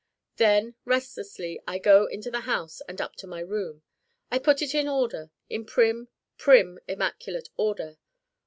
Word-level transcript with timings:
Then 0.37 0.73
restlessly 0.83 1.61
I 1.67 1.77
go 1.77 2.07
into 2.07 2.31
the 2.31 2.39
house 2.39 2.81
and 2.89 2.99
up 2.99 3.15
to 3.17 3.27
my 3.27 3.39
room. 3.41 3.83
I 4.31 4.39
put 4.39 4.63
it 4.63 4.73
in 4.73 4.87
order 4.87 5.29
in 5.47 5.63
prim, 5.63 6.07
prim 6.39 6.79
immaculate 6.87 7.49
order. 7.55 7.99